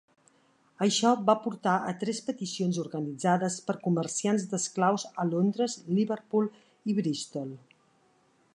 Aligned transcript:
Això 0.83 1.09
va 1.27 1.35
portar 1.41 1.73
a 1.89 1.91
tres 2.03 2.21
peticions 2.29 2.79
organitzades 2.85 3.57
per 3.67 3.77
comerciants 3.83 4.47
d'esclaus 4.55 5.05
a 5.25 5.29
Londres, 5.35 5.77
Liverpool 6.01 6.51
i 6.91 6.97
Bristol. 7.03 7.53